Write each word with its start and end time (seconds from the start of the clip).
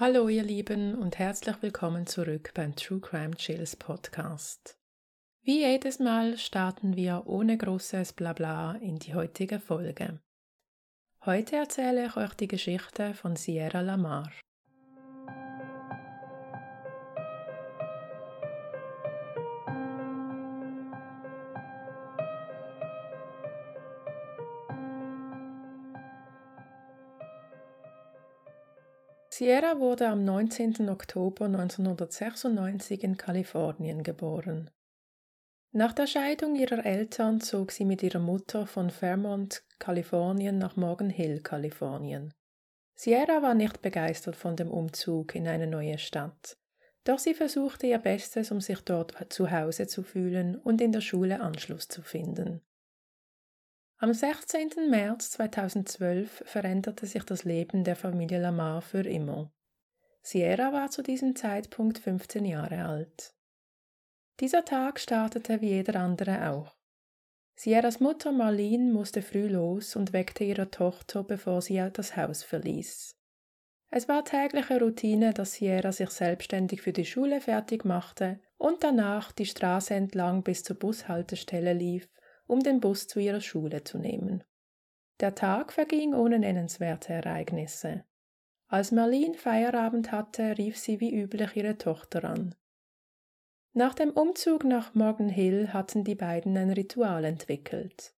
Hallo 0.00 0.30
ihr 0.30 0.44
Lieben 0.44 0.94
und 0.94 1.18
herzlich 1.18 1.56
willkommen 1.60 2.06
zurück 2.06 2.52
beim 2.54 2.74
True 2.74 3.00
Crime 3.00 3.34
Chills 3.36 3.76
Podcast. 3.76 4.78
Wie 5.42 5.60
jedes 5.60 5.98
Mal 5.98 6.38
starten 6.38 6.96
wir 6.96 7.24
ohne 7.26 7.58
großes 7.58 8.14
Blabla 8.14 8.76
in 8.76 8.98
die 8.98 9.12
heutige 9.12 9.60
Folge. 9.60 10.18
Heute 11.26 11.56
erzähle 11.56 12.06
ich 12.06 12.16
euch 12.16 12.32
die 12.32 12.48
Geschichte 12.48 13.12
von 13.12 13.36
Sierra 13.36 13.82
Lamar. 13.82 14.32
Sierra 29.40 29.80
wurde 29.80 30.06
am 30.08 30.22
19. 30.22 30.90
Oktober 30.90 31.46
1996 31.46 33.02
in 33.02 33.16
Kalifornien 33.16 34.02
geboren. 34.02 34.70
Nach 35.72 35.94
der 35.94 36.06
Scheidung 36.06 36.56
ihrer 36.56 36.84
Eltern 36.84 37.40
zog 37.40 37.72
sie 37.72 37.86
mit 37.86 38.02
ihrer 38.02 38.18
Mutter 38.18 38.66
von 38.66 38.90
Fairmont, 38.90 39.62
Kalifornien 39.78 40.58
nach 40.58 40.76
Morgan 40.76 41.08
Hill, 41.08 41.40
Kalifornien. 41.40 42.34
Sierra 42.94 43.40
war 43.40 43.54
nicht 43.54 43.80
begeistert 43.80 44.36
von 44.36 44.56
dem 44.56 44.70
Umzug 44.70 45.34
in 45.34 45.48
eine 45.48 45.66
neue 45.66 45.96
Stadt, 45.96 46.58
doch 47.04 47.18
sie 47.18 47.32
versuchte 47.32 47.86
ihr 47.86 47.96
Bestes, 47.96 48.50
um 48.50 48.60
sich 48.60 48.82
dort 48.82 49.14
zu 49.32 49.50
Hause 49.50 49.86
zu 49.86 50.02
fühlen 50.02 50.54
und 50.54 50.82
in 50.82 50.92
der 50.92 51.00
Schule 51.00 51.40
Anschluss 51.40 51.88
zu 51.88 52.02
finden. 52.02 52.60
Am 54.02 54.14
16. 54.14 54.88
März 54.88 55.32
2012 55.32 56.44
veränderte 56.46 57.04
sich 57.04 57.22
das 57.22 57.44
Leben 57.44 57.84
der 57.84 57.96
Familie 57.96 58.40
Lamar 58.40 58.80
für 58.80 59.06
immer. 59.06 59.52
Sierra 60.22 60.72
war 60.72 60.90
zu 60.90 61.02
diesem 61.02 61.36
Zeitpunkt 61.36 61.98
15 61.98 62.46
Jahre 62.46 62.86
alt. 62.86 63.34
Dieser 64.40 64.64
Tag 64.64 65.00
startete 65.00 65.60
wie 65.60 65.68
jeder 65.68 65.96
andere 66.00 66.48
auch. 66.48 66.78
Sierras 67.56 68.00
Mutter 68.00 68.32
Marlene 68.32 68.90
musste 68.90 69.20
früh 69.20 69.48
los 69.48 69.94
und 69.96 70.14
weckte 70.14 70.44
ihre 70.44 70.70
Tochter, 70.70 71.22
bevor 71.22 71.60
sie 71.60 71.86
das 71.92 72.16
Haus 72.16 72.42
verließ. 72.42 73.18
Es 73.90 74.08
war 74.08 74.24
tägliche 74.24 74.80
Routine, 74.80 75.34
dass 75.34 75.52
Sierra 75.52 75.92
sich 75.92 76.08
selbstständig 76.08 76.80
für 76.80 76.94
die 76.94 77.04
Schule 77.04 77.42
fertig 77.42 77.84
machte 77.84 78.40
und 78.56 78.82
danach 78.82 79.30
die 79.30 79.44
Straße 79.44 79.92
entlang 79.92 80.42
bis 80.42 80.64
zur 80.64 80.78
Bushaltestelle 80.78 81.74
lief, 81.74 82.08
um 82.50 82.60
den 82.60 82.80
Bus 82.80 83.06
zu 83.06 83.20
ihrer 83.20 83.40
Schule 83.40 83.84
zu 83.84 83.98
nehmen. 83.98 84.44
Der 85.20 85.34
Tag 85.34 85.72
verging 85.72 86.14
ohne 86.14 86.38
nennenswerte 86.38 87.12
Ereignisse. 87.12 88.04
Als 88.68 88.92
Marlene 88.92 89.34
Feierabend 89.34 90.12
hatte, 90.12 90.56
rief 90.58 90.78
sie 90.78 91.00
wie 91.00 91.14
üblich 91.14 91.56
ihre 91.56 91.76
Tochter 91.76 92.24
an. 92.24 92.54
Nach 93.72 93.94
dem 93.94 94.10
Umzug 94.10 94.64
nach 94.64 94.94
Morgan 94.94 95.28
Hill 95.28 95.72
hatten 95.72 96.04
die 96.04 96.14
beiden 96.14 96.56
ein 96.56 96.70
Ritual 96.70 97.24
entwickelt. 97.24 98.14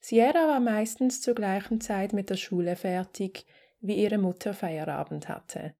Sierra 0.00 0.46
war 0.46 0.60
meistens 0.60 1.22
zur 1.22 1.34
gleichen 1.34 1.80
Zeit 1.80 2.12
mit 2.12 2.30
der 2.30 2.36
Schule 2.36 2.76
fertig, 2.76 3.46
wie 3.80 4.02
ihre 4.02 4.18
Mutter 4.18 4.54
Feierabend 4.54 5.28
hatte. 5.28 5.74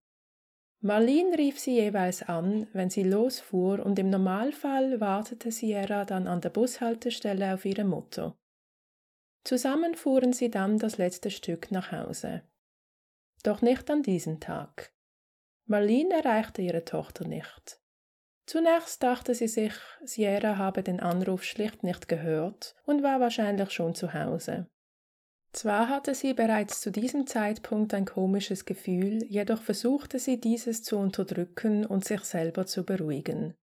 Marlene 0.80 1.36
rief 1.36 1.58
sie 1.58 1.74
jeweils 1.74 2.22
an, 2.22 2.68
wenn 2.72 2.88
sie 2.88 3.02
losfuhr, 3.02 3.84
und 3.84 3.98
im 3.98 4.10
Normalfall 4.10 5.00
wartete 5.00 5.50
Sierra 5.50 6.04
dann 6.04 6.28
an 6.28 6.40
der 6.40 6.50
Bushaltestelle 6.50 7.54
auf 7.54 7.64
ihre 7.64 7.84
Mutter. 7.84 8.36
Zusammen 9.42 9.94
fuhren 9.96 10.32
sie 10.32 10.50
dann 10.50 10.78
das 10.78 10.98
letzte 10.98 11.30
Stück 11.30 11.72
nach 11.72 11.90
Hause. 11.90 12.42
Doch 13.42 13.60
nicht 13.60 13.90
an 13.90 14.02
diesem 14.02 14.40
Tag. 14.40 14.92
Marlene 15.66 16.22
erreichte 16.22 16.62
ihre 16.62 16.84
Tochter 16.84 17.26
nicht. 17.26 17.80
Zunächst 18.46 19.02
dachte 19.02 19.34
sie 19.34 19.48
sich, 19.48 19.74
Sierra 20.04 20.56
habe 20.58 20.82
den 20.82 21.00
Anruf 21.00 21.44
schlicht 21.44 21.82
nicht 21.82 22.08
gehört 22.08 22.76
und 22.86 23.02
war 23.02 23.20
wahrscheinlich 23.20 23.72
schon 23.72 23.94
zu 23.94 24.14
Hause. 24.14 24.68
Zwar 25.58 25.88
hatte 25.88 26.14
sie 26.14 26.34
bereits 26.34 26.80
zu 26.80 26.92
diesem 26.92 27.26
Zeitpunkt 27.26 27.92
ein 27.92 28.04
komisches 28.04 28.64
Gefühl, 28.64 29.24
jedoch 29.24 29.60
versuchte 29.60 30.20
sie 30.20 30.40
dieses 30.40 30.84
zu 30.84 30.96
unterdrücken 30.96 31.84
und 31.84 32.04
sich 32.04 32.20
selber 32.20 32.64
zu 32.66 32.84
beruhigen. 32.84 33.56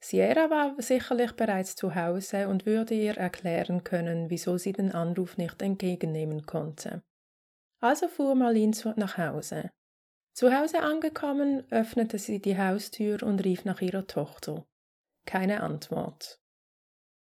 Sierra 0.00 0.50
war 0.50 0.74
sicherlich 0.82 1.30
bereits 1.36 1.76
zu 1.76 1.94
Hause 1.94 2.48
und 2.48 2.66
würde 2.66 2.94
ihr 2.94 3.16
erklären 3.16 3.84
können, 3.84 4.28
wieso 4.28 4.58
sie 4.58 4.72
den 4.72 4.90
Anruf 4.90 5.36
nicht 5.36 5.62
entgegennehmen 5.62 6.46
konnte. 6.46 7.04
Also 7.78 8.08
fuhr 8.08 8.34
Marlene 8.34 8.74
nach 8.96 9.16
Hause. 9.16 9.70
Zu 10.32 10.52
Hause 10.52 10.80
angekommen, 10.80 11.62
öffnete 11.70 12.18
sie 12.18 12.40
die 12.42 12.58
Haustür 12.58 13.22
und 13.22 13.44
rief 13.44 13.64
nach 13.64 13.80
ihrer 13.80 14.08
Tochter. 14.08 14.66
Keine 15.26 15.62
Antwort. 15.62 16.40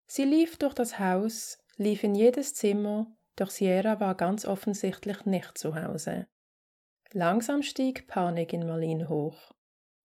Sie 0.09 0.25
lief 0.25 0.57
durch 0.57 0.75
das 0.75 0.99
Haus, 0.99 1.61
lief 1.77 2.03
in 2.03 2.17
jedes 2.17 2.53
Zimmer, 2.53 3.17
doch 3.37 3.51
Sierra 3.51 4.01
war 4.01 4.15
ganz 4.15 4.45
offensichtlich 4.45 5.25
nicht 5.27 5.57
zu 5.57 5.75
Hause. 5.75 6.27
Langsam 7.13 7.63
stieg 7.63 8.07
Panik 8.09 8.53
in 8.53 8.67
Marlene 8.67 9.09
hoch. 9.09 9.53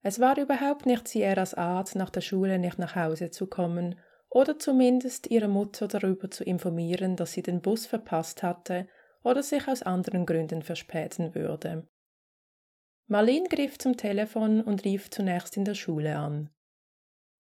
Es 0.03 0.19
war 0.19 0.37
überhaupt 0.37 0.85
nicht 0.85 1.07
Sierras 1.07 1.53
Art, 1.53 1.95
nach 1.95 2.09
der 2.09 2.21
Schule 2.21 2.59
nicht 2.59 2.79
nach 2.79 2.95
Hause 2.95 3.31
zu 3.31 3.47
kommen 3.47 3.99
oder 4.29 4.57
zumindest 4.57 5.27
ihre 5.29 5.47
Mutter 5.47 5.87
darüber 5.87 6.31
zu 6.31 6.43
informieren, 6.43 7.15
dass 7.15 7.33
sie 7.33 7.43
den 7.43 7.61
Bus 7.61 7.85
verpasst 7.85 8.43
hatte 8.43 8.87
oder 9.23 9.43
sich 9.43 9.67
aus 9.67 9.83
anderen 9.83 10.25
Gründen 10.25 10.61
verspäten 10.61 11.35
würde. 11.35 11.87
Marlene 13.07 13.49
griff 13.49 13.77
zum 13.77 13.97
Telefon 13.97 14.61
und 14.61 14.85
rief 14.85 15.09
zunächst 15.09 15.57
in 15.57 15.65
der 15.65 15.75
Schule 15.75 16.17
an. 16.17 16.49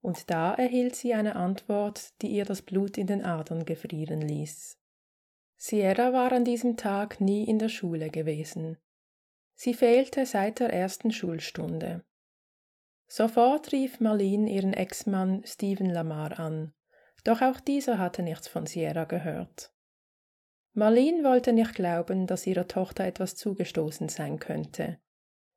Und 0.01 0.29
da 0.29 0.53
erhielt 0.53 0.95
sie 0.95 1.13
eine 1.13 1.35
Antwort, 1.35 2.21
die 2.21 2.27
ihr 2.27 2.45
das 2.45 2.61
Blut 2.61 2.97
in 2.97 3.07
den 3.07 3.23
Adern 3.23 3.65
gefrieren 3.65 4.21
ließ. 4.21 4.80
Sierra 5.63 6.11
war 6.11 6.31
an 6.31 6.43
diesem 6.43 6.75
Tag 6.75 7.21
nie 7.21 7.43
in 7.43 7.59
der 7.59 7.69
Schule 7.69 8.09
gewesen. 8.09 8.79
Sie 9.53 9.75
fehlte 9.75 10.25
seit 10.25 10.59
der 10.59 10.73
ersten 10.73 11.11
Schulstunde. 11.11 12.03
Sofort 13.07 13.71
rief 13.71 13.99
Marlene 13.99 14.49
ihren 14.49 14.73
Ex-Mann 14.73 15.43
Stephen 15.45 15.85
Lamar 15.85 16.39
an, 16.39 16.73
doch 17.23 17.43
auch 17.43 17.59
dieser 17.59 17.99
hatte 17.99 18.23
nichts 18.23 18.47
von 18.47 18.65
Sierra 18.65 19.03
gehört. 19.03 19.71
Marlene 20.73 21.23
wollte 21.23 21.53
nicht 21.53 21.75
glauben, 21.75 22.25
dass 22.25 22.47
ihrer 22.47 22.67
Tochter 22.67 23.05
etwas 23.05 23.35
zugestoßen 23.35 24.09
sein 24.09 24.39
könnte. 24.39 24.97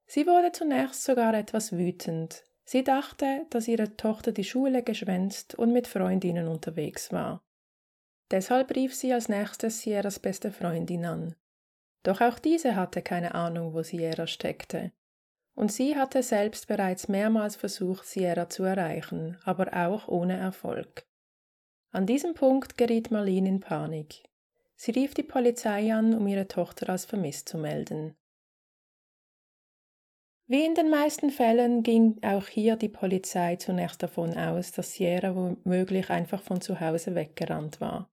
Sie 0.04 0.26
wurde 0.26 0.52
zunächst 0.52 1.02
sogar 1.04 1.32
etwas 1.32 1.72
wütend. 1.72 2.44
Sie 2.66 2.84
dachte, 2.84 3.46
dass 3.48 3.68
ihre 3.68 3.96
Tochter 3.96 4.32
die 4.32 4.44
Schule 4.44 4.82
geschwänzt 4.82 5.54
und 5.54 5.72
mit 5.72 5.86
Freundinnen 5.86 6.46
unterwegs 6.46 7.10
war. 7.10 7.43
Deshalb 8.30 8.74
rief 8.74 8.94
sie 8.94 9.12
als 9.12 9.28
nächstes 9.28 9.82
Sierras 9.82 10.18
beste 10.18 10.50
Freundin 10.50 11.04
an. 11.04 11.34
Doch 12.02 12.20
auch 12.20 12.38
diese 12.38 12.76
hatte 12.76 13.02
keine 13.02 13.34
Ahnung, 13.34 13.74
wo 13.74 13.82
Sierra 13.82 14.26
steckte. 14.26 14.92
Und 15.54 15.72
sie 15.72 15.96
hatte 15.96 16.22
selbst 16.22 16.66
bereits 16.66 17.08
mehrmals 17.08 17.56
versucht, 17.56 18.06
Sierra 18.06 18.48
zu 18.48 18.64
erreichen, 18.64 19.38
aber 19.44 19.72
auch 19.72 20.08
ohne 20.08 20.36
Erfolg. 20.36 21.06
An 21.92 22.06
diesem 22.06 22.34
Punkt 22.34 22.76
geriet 22.76 23.10
Marlene 23.10 23.48
in 23.48 23.60
Panik. 23.60 24.24
Sie 24.74 24.90
rief 24.90 25.14
die 25.14 25.22
Polizei 25.22 25.94
an, 25.94 26.14
um 26.14 26.26
ihre 26.26 26.48
Tochter 26.48 26.88
als 26.88 27.04
vermisst 27.04 27.48
zu 27.48 27.56
melden. 27.56 28.16
Wie 30.46 30.64
in 30.64 30.74
den 30.74 30.90
meisten 30.90 31.30
Fällen 31.30 31.82
ging 31.82 32.22
auch 32.22 32.48
hier 32.48 32.76
die 32.76 32.90
Polizei 32.90 33.56
zunächst 33.56 34.02
davon 34.02 34.36
aus, 34.36 34.72
dass 34.72 34.92
Sierra 34.92 35.34
womöglich 35.34 36.10
einfach 36.10 36.42
von 36.42 36.60
zu 36.60 36.80
Hause 36.80 37.14
weggerannt 37.14 37.80
war. 37.80 38.10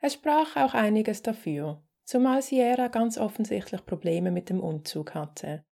Es 0.00 0.14
sprach 0.14 0.56
auch 0.56 0.74
einiges 0.74 1.22
dafür, 1.22 1.82
zumal 2.04 2.42
Sierra 2.42 2.88
ganz 2.88 3.18
offensichtlich 3.18 3.84
Probleme 3.84 4.30
mit 4.30 4.50
dem 4.50 4.60
Umzug 4.60 5.14
hatte. 5.14 5.64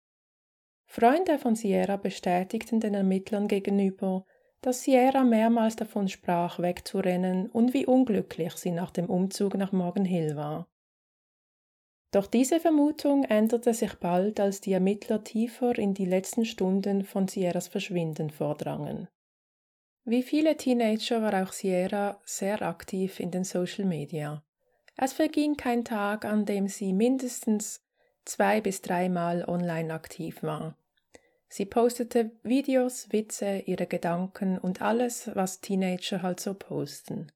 Freunde 0.86 1.38
von 1.38 1.54
Sierra 1.54 1.96
bestätigten 1.96 2.80
den 2.80 2.94
Ermittlern 2.94 3.48
gegenüber, 3.48 4.26
dass 4.60 4.82
Sierra 4.82 5.24
mehrmals 5.24 5.74
davon 5.74 6.08
sprach, 6.08 6.58
wegzurennen 6.58 7.50
und 7.50 7.74
wie 7.74 7.86
unglücklich 7.86 8.52
sie 8.54 8.70
nach 8.70 8.90
dem 8.90 9.10
Umzug 9.10 9.56
nach 9.56 9.72
Morgan 9.72 10.04
Hill 10.04 10.36
war. 10.36 10.68
Doch 12.12 12.26
diese 12.26 12.60
Vermutung 12.60 13.24
änderte 13.24 13.72
sich 13.72 13.94
bald, 13.94 14.38
als 14.38 14.60
die 14.60 14.72
Ermittler 14.72 15.24
tiefer 15.24 15.76
in 15.78 15.94
die 15.94 16.04
letzten 16.04 16.44
Stunden 16.44 17.04
von 17.04 17.26
Sierras 17.26 17.68
Verschwinden 17.68 18.30
vordrangen. 18.30 19.08
Wie 20.04 20.22
viele 20.22 20.56
Teenager 20.56 21.22
war 21.22 21.42
auch 21.42 21.52
Sierra 21.52 22.20
sehr 22.24 22.62
aktiv 22.62 23.20
in 23.20 23.30
den 23.30 23.44
Social 23.44 23.84
Media. 23.84 24.42
Es 24.96 25.12
verging 25.12 25.56
kein 25.56 25.84
Tag, 25.84 26.24
an 26.24 26.44
dem 26.44 26.66
sie 26.66 26.92
mindestens 26.92 27.82
zwei 28.24 28.60
bis 28.60 28.82
dreimal 28.82 29.44
online 29.44 29.92
aktiv 29.94 30.42
war. 30.42 30.76
Sie 31.48 31.66
postete 31.66 32.32
Videos, 32.42 33.12
Witze, 33.12 33.62
ihre 33.66 33.86
Gedanken 33.86 34.58
und 34.58 34.82
alles, 34.82 35.30
was 35.34 35.60
Teenager 35.60 36.22
halt 36.22 36.40
so 36.40 36.54
posten. 36.54 37.30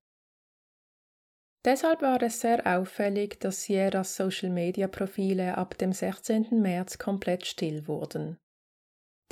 Deshalb 1.64 2.00
war 2.02 2.22
es 2.22 2.40
sehr 2.40 2.66
auffällig, 2.66 3.40
dass 3.40 3.64
Sierras 3.64 4.16
Social-Media-Profile 4.16 5.58
ab 5.58 5.76
dem 5.78 5.92
16. 5.92 6.62
März 6.62 6.98
komplett 6.98 7.44
still 7.44 7.86
wurden. 7.86 8.38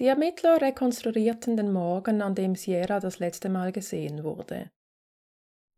Die 0.00 0.06
Ermittler 0.06 0.61
rekonstruierten 0.61 1.56
den 1.56 1.73
Morgen, 1.73 2.20
an 2.20 2.35
dem 2.35 2.56
Sierra 2.56 2.99
das 2.99 3.20
letzte 3.20 3.49
Mal 3.49 3.70
gesehen 3.70 4.25
wurde. 4.25 4.70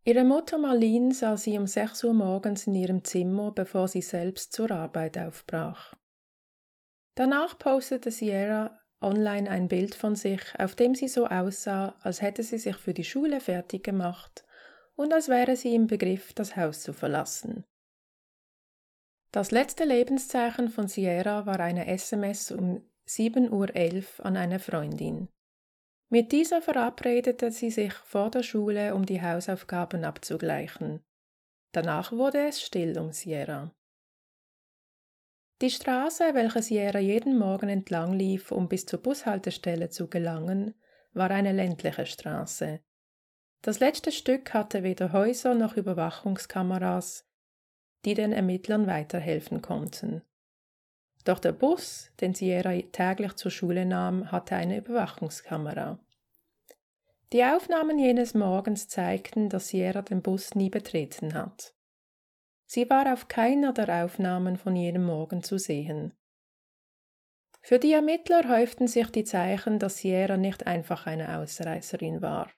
Ihre 0.04 0.24
Mutter 0.24 0.56
Marlene 0.56 1.12
sah 1.12 1.36
sie 1.36 1.58
um 1.58 1.66
6 1.66 2.04
Uhr 2.04 2.14
morgens 2.14 2.66
in 2.66 2.74
ihrem 2.74 3.04
Zimmer, 3.04 3.52
bevor 3.52 3.88
sie 3.88 4.02
selbst 4.02 4.52
zur 4.52 4.70
Arbeit 4.70 5.18
aufbrach. 5.18 5.94
Danach 7.14 7.58
postete 7.58 8.10
Sierra 8.10 8.78
online 9.00 9.50
ein 9.50 9.68
Bild 9.68 9.94
von 9.94 10.14
sich, 10.14 10.40
auf 10.58 10.74
dem 10.74 10.94
sie 10.94 11.08
so 11.08 11.26
aussah, 11.26 11.96
als 12.02 12.22
hätte 12.22 12.42
sie 12.42 12.58
sich 12.58 12.76
für 12.76 12.94
die 12.94 13.04
Schule 13.04 13.40
fertig 13.40 13.84
gemacht 13.84 14.44
und 14.94 15.12
als 15.12 15.28
wäre 15.28 15.56
sie 15.56 15.74
im 15.74 15.86
Begriff, 15.86 16.32
das 16.32 16.56
Haus 16.56 16.82
zu 16.82 16.92
verlassen. 16.92 17.64
Das 19.32 19.50
letzte 19.50 19.84
Lebenszeichen 19.84 20.68
von 20.68 20.88
Sierra 20.88 21.44
war 21.44 21.60
eine 21.60 21.86
SMS 21.86 22.50
um 22.50 22.88
7.11 23.08 23.50
Uhr 23.50 24.26
an 24.26 24.36
eine 24.36 24.58
Freundin. 24.58 25.28
Mit 26.08 26.32
dieser 26.32 26.62
verabredete 26.62 27.50
sie 27.50 27.70
sich 27.70 27.92
vor 27.92 28.30
der 28.30 28.42
Schule, 28.42 28.94
um 28.94 29.06
die 29.06 29.22
Hausaufgaben 29.22 30.04
abzugleichen. 30.04 31.04
Danach 31.72 32.12
wurde 32.12 32.48
es 32.48 32.62
still 32.62 32.98
um 32.98 33.12
Sierra. 33.12 33.74
Die 35.62 35.70
Straße, 35.70 36.34
welche 36.34 36.62
Sierra 36.62 36.98
jeden 36.98 37.38
Morgen 37.38 37.68
entlang 37.68 38.12
lief, 38.12 38.52
um 38.52 38.68
bis 38.68 38.86
zur 38.86 39.02
Bushaltestelle 39.02 39.88
zu 39.88 40.08
gelangen, 40.08 40.74
war 41.12 41.30
eine 41.30 41.52
ländliche 41.52 42.06
Straße. 42.06 42.80
Das 43.62 43.80
letzte 43.80 44.12
Stück 44.12 44.52
hatte 44.52 44.82
weder 44.82 45.12
Häuser 45.12 45.54
noch 45.54 45.76
Überwachungskameras, 45.76 47.26
die 48.04 48.14
den 48.14 48.32
Ermittlern 48.32 48.86
weiterhelfen 48.86 49.62
konnten. 49.62 50.22
Doch 51.26 51.40
der 51.40 51.50
Bus, 51.50 52.12
den 52.20 52.34
Sierra 52.34 52.80
täglich 52.92 53.34
zur 53.34 53.50
Schule 53.50 53.84
nahm, 53.84 54.30
hatte 54.30 54.54
eine 54.54 54.78
Überwachungskamera. 54.78 55.98
Die 57.32 57.42
Aufnahmen 57.42 57.98
jenes 57.98 58.32
Morgens 58.34 58.86
zeigten, 58.86 59.48
dass 59.48 59.68
Sierra 59.68 60.02
den 60.02 60.22
Bus 60.22 60.54
nie 60.54 60.70
betreten 60.70 61.34
hat. 61.34 61.74
Sie 62.66 62.88
war 62.88 63.12
auf 63.12 63.26
keiner 63.26 63.72
der 63.72 64.04
Aufnahmen 64.04 64.56
von 64.56 64.76
jenem 64.76 65.04
Morgen 65.04 65.42
zu 65.42 65.58
sehen. 65.58 66.14
Für 67.60 67.80
die 67.80 67.92
Ermittler 67.92 68.48
häuften 68.48 68.86
sich 68.86 69.10
die 69.10 69.24
Zeichen, 69.24 69.80
dass 69.80 69.96
Sierra 69.96 70.36
nicht 70.36 70.68
einfach 70.68 71.06
eine 71.06 71.38
Ausreißerin 71.38 72.22
war. 72.22 72.52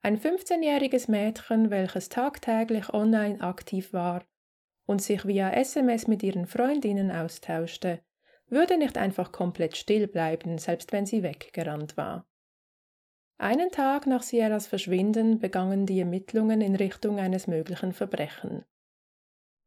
Ein 0.00 0.18
15-jähriges 0.18 1.10
Mädchen, 1.10 1.68
welches 1.68 2.08
tagtäglich 2.08 2.94
online 2.94 3.42
aktiv 3.42 3.92
war 3.92 4.24
und 4.86 5.02
sich 5.02 5.26
via 5.26 5.50
SMS 5.50 6.06
mit 6.06 6.22
ihren 6.22 6.46
Freundinnen 6.46 7.10
austauschte, 7.10 8.00
würde 8.48 8.78
nicht 8.78 8.96
einfach 8.96 9.32
komplett 9.32 9.76
still 9.76 10.06
bleiben, 10.06 10.58
selbst 10.58 10.92
wenn 10.92 11.06
sie 11.06 11.22
weggerannt 11.22 11.96
war. 11.96 12.26
Einen 13.38 13.70
Tag 13.70 14.06
nach 14.06 14.22
Sierras 14.22 14.66
Verschwinden 14.66 15.40
begannen 15.40 15.84
die 15.84 16.00
Ermittlungen 16.00 16.62
in 16.62 16.74
Richtung 16.74 17.18
eines 17.18 17.46
möglichen 17.46 17.92
Verbrechens. 17.92 18.64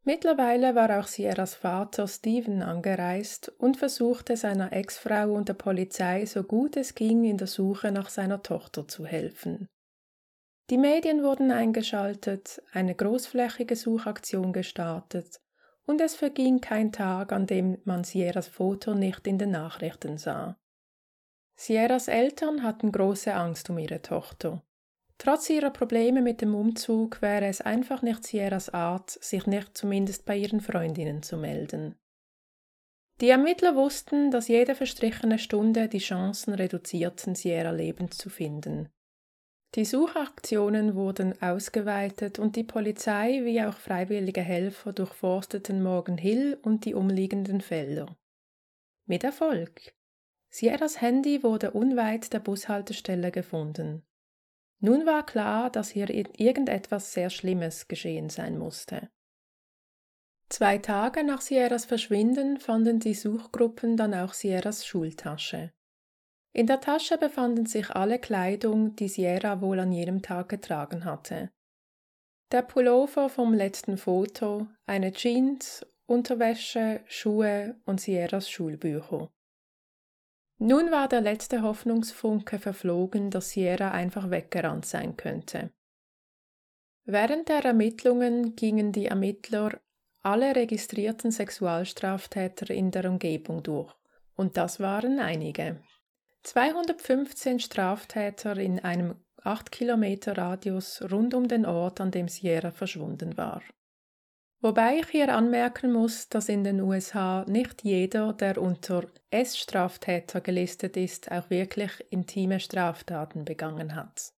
Mittlerweile 0.04 0.74
war 0.74 1.00
auch 1.00 1.08
Sierras 1.08 1.54
Vater 1.54 2.08
Steven 2.08 2.64
angereist 2.64 3.50
und 3.60 3.78
versuchte 3.78 4.38
seiner 4.38 4.74
Ex-Frau 4.74 5.34
und 5.34 5.50
der 5.50 5.54
Polizei 5.54 6.26
so 6.26 6.42
gut 6.44 6.78
es 6.78 6.96
ging 6.96 7.26
in 7.26 7.38
der 7.38 7.48
Suche 7.48 7.92
nach 7.92 8.10
seiner 8.10 8.42
Tochter 8.42 8.88
zu 8.88 9.06
helfen. 9.06 9.68
Die 10.70 10.78
Medien 10.78 11.24
wurden 11.24 11.52
eingeschaltet, 11.52 12.62
eine 12.72 12.94
großflächige 12.94 13.76
Suchaktion 13.76 14.54
gestartet, 14.54 15.42
und 15.86 16.00
es 16.00 16.16
verging 16.16 16.62
kein 16.62 16.92
Tag, 16.92 17.32
an 17.32 17.48
dem 17.48 17.80
man 17.86 18.04
Sierras 18.04 18.48
Foto 18.48 18.94
nicht 18.94 19.26
in 19.26 19.40
den 19.40 19.50
Nachrichten 19.50 20.20
sah. 20.20 20.60
Sierras 21.56 22.08
Eltern 22.08 22.62
hatten 22.62 22.92
große 22.92 23.34
Angst 23.34 23.72
um 23.72 23.80
ihre 23.80 24.04
Tochter. 24.04 24.64
Trotz 25.18 25.50
ihrer 25.50 25.72
Probleme 25.72 26.22
mit 26.22 26.42
dem 26.42 26.54
Umzug 26.54 27.22
wäre 27.22 27.48
es 27.48 27.62
einfach 27.62 28.04
nicht 28.04 28.24
Sierras 28.24 28.70
Art, 28.70 29.10
sich 29.10 29.48
nicht 29.48 29.76
zumindest 29.76 30.26
bei 30.26 30.38
ihren 30.38 30.62
Freundinnen 30.62 31.24
zu 31.24 31.36
melden. 31.36 31.96
Die 33.20 33.30
Ermittler 33.30 33.76
wussten, 33.76 34.30
dass 34.30 34.48
jede 34.48 34.76
verstrichene 34.76 35.40
Stunde 35.40 35.90
die 35.90 35.98
Chancen 35.98 36.54
reduzierten, 36.54 37.36
Sierra 37.36 37.72
lebend 37.72 38.14
zu 38.14 38.30
finden. 38.30 38.90
Die 39.76 39.86
Suchaktionen 39.86 40.96
wurden 40.96 41.40
ausgeweitet 41.42 42.40
und 42.40 42.56
die 42.56 42.64
Polizei 42.64 43.42
wie 43.44 43.62
auch 43.62 43.78
freiwillige 43.78 44.42
Helfer 44.42 44.94
durchforsteten 44.94 45.84
Morgan 45.84 46.18
Hill 46.18 46.58
und 46.64 46.86
die 46.86 46.96
umliegenden 46.96 47.62
Felder. 47.62 48.18
Mit 49.06 49.24
Erfolg. 49.24 49.94
Sierras 50.50 51.02
Handy 51.02 51.44
wurde 51.44 51.72
unweit 51.72 52.34
der 52.34 52.40
Bushaltestelle 52.40 53.32
gefunden. 53.32 54.04
Nun 54.80 55.06
war 55.06 55.26
klar, 55.26 55.70
dass 55.70 55.90
hier 55.90 56.10
irgendetwas 56.10 57.14
sehr 57.14 57.30
Schlimmes 57.30 57.88
geschehen 57.88 58.30
sein 58.30 58.58
musste. 58.58 59.10
Zwei 60.50 60.80
Tage 60.80 61.24
nach 61.24 61.42
Sierras 61.42 61.86
Verschwinden 61.86 62.58
fanden 62.58 63.00
die 63.00 63.14
Suchgruppen 63.14 63.98
dann 63.98 64.16
auch 64.16 64.34
Sierras 64.34 64.86
Schultasche. 64.88 65.72
In 66.52 66.66
der 66.68 66.82
Tasche 66.82 67.18
befanden 67.18 67.66
sich 67.66 67.92
alle 67.92 68.20
Kleidung, 68.20 68.96
die 68.96 69.08
Sierra 69.08 69.62
wohl 69.62 69.80
an 69.80 69.92
jenem 69.92 70.22
Tag 70.22 70.50
getragen 70.50 71.06
hatte. 71.06 71.52
Der 72.52 72.64
Pullover 72.64 73.30
vom 73.30 73.54
letzten 73.54 73.98
Foto, 73.98 74.68
eine 74.88 75.12
Jeans, 75.12 75.86
Unterwäsche, 76.08 77.02
Schuhe 77.06 77.76
und 77.86 78.02
Sierras 78.02 78.50
Schulbücher. 78.50 79.30
Nun 80.58 80.92
war 80.92 81.08
der 81.08 81.22
letzte 81.22 81.62
Hoffnungsfunke 81.62 82.58
verflogen, 82.58 83.30
dass 83.30 83.52
Sierra 83.52 83.92
einfach 83.92 84.32
weggerannt 84.32 84.86
sein 84.86 85.16
könnte. 85.16 85.72
Während 87.06 87.48
der 87.48 87.64
Ermittlungen 87.64 88.56
gingen 88.56 88.92
die 88.92 89.06
Ermittler 89.06 89.80
alle 90.22 90.56
registrierten 90.56 91.32
Sexualstraftäter 91.32 92.72
in 92.72 92.92
der 92.92 93.06
Umgebung 93.10 93.64
durch, 93.64 93.94
und 94.36 94.58
das 94.58 94.80
waren 94.80 95.20
einige. 95.20 95.82
215 96.44 97.60
Straftäter 97.60 98.58
in 98.58 98.80
einem 98.80 99.16
8 99.44 99.72
Kilometer 99.72 100.38
Radius 100.38 101.02
rund 101.12 101.34
um 101.34 101.48
den 101.48 101.66
Ort, 101.66 102.02
an 102.02 102.12
dem 102.12 102.28
Sierra 102.28 102.72
verschwunden 102.72 103.38
war. 103.38 103.62
Wobei 104.62 104.98
ich 104.98 105.08
hier 105.08 105.34
anmerken 105.34 105.94
muss, 105.94 106.28
dass 106.28 106.50
in 106.50 106.66
den 106.66 106.82
USA 106.82 107.46
nicht 107.48 107.84
jeder, 107.84 108.34
der 108.34 108.58
unter 108.58 109.06
S-Straftäter 109.32 110.42
gelistet 110.42 110.98
ist, 110.98 111.32
auch 111.32 111.50
wirklich 111.50 111.92
intime 112.10 112.60
Straftaten 112.60 113.46
begangen 113.46 113.96
hat. 113.96 114.34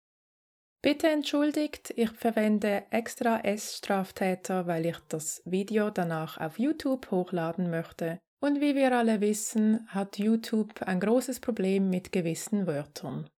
Bitte 0.83 1.09
entschuldigt, 1.09 1.91
ich 1.95 2.11
verwende 2.11 2.83
extra 2.91 3.39
S-Straftäter, 3.39 4.67
weil 4.67 4.85
ich 4.85 4.97
das 5.09 5.41
Video 5.45 5.89
danach 5.89 6.39
auf 6.39 6.59
YouTube 6.59 7.09
hochladen 7.09 7.69
möchte 7.71 8.19
und 8.41 8.59
wie 8.59 8.75
wir 8.75 8.91
alle 8.91 9.21
wissen, 9.21 9.87
hat 9.87 10.17
YouTube 10.17 10.81
ein 10.81 10.99
großes 10.99 11.39
Problem 11.39 11.89
mit 11.89 12.11
gewissen 12.11 12.67
Wörtern. 12.67 13.29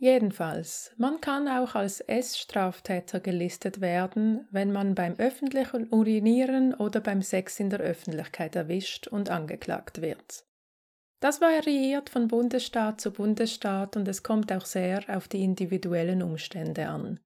Jedenfalls, 0.00 0.92
man 0.96 1.20
kann 1.20 1.48
auch 1.48 1.74
als 1.74 2.00
S-Straftäter 2.00 3.18
gelistet 3.18 3.80
werden, 3.80 4.46
wenn 4.50 4.70
man 4.70 4.94
beim 4.94 5.14
öffentlichen 5.14 5.88
Urinieren 5.92 6.74
oder 6.74 7.00
beim 7.00 7.22
Sex 7.22 7.58
in 7.58 7.70
der 7.70 7.80
Öffentlichkeit 7.80 8.54
erwischt 8.54 9.08
und 9.08 9.30
angeklagt 9.30 10.00
wird. 10.00 10.44
Das 11.20 11.40
variiert 11.40 12.10
von 12.10 12.28
Bundesstaat 12.28 13.00
zu 13.00 13.12
Bundesstaat 13.12 13.96
und 13.96 14.06
es 14.06 14.22
kommt 14.22 14.52
auch 14.52 14.66
sehr 14.66 15.02
auf 15.08 15.26
die 15.26 15.42
individuellen 15.42 16.22
Umstände 16.22 16.88
an. 16.88 17.18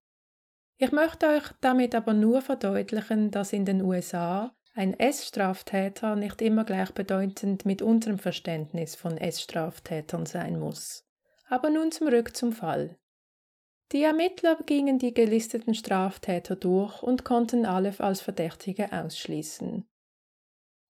Ich 0.78 0.92
möchte 0.92 1.28
euch 1.28 1.44
damit 1.60 1.94
aber 1.94 2.14
nur 2.14 2.40
verdeutlichen, 2.40 3.30
dass 3.30 3.52
in 3.52 3.66
den 3.66 3.82
USA 3.82 4.54
ein 4.74 4.98
S-Straftäter 4.98 6.16
nicht 6.16 6.40
immer 6.40 6.64
gleichbedeutend 6.64 7.66
mit 7.66 7.82
unserem 7.82 8.18
Verständnis 8.18 8.94
von 8.94 9.18
S-Straftätern 9.18 10.24
sein 10.26 10.58
muss. 10.58 11.04
Aber 11.48 11.68
nun 11.68 11.92
zurück 11.92 12.34
zum 12.34 12.52
Fall. 12.52 12.96
Die 13.92 14.02
Ermittler 14.02 14.56
gingen 14.64 14.98
die 14.98 15.12
gelisteten 15.12 15.74
Straftäter 15.74 16.56
durch 16.56 17.02
und 17.02 17.24
konnten 17.24 17.66
alle 17.66 17.94
als 17.98 18.22
Verdächtige 18.22 18.90
ausschließen. 18.90 19.86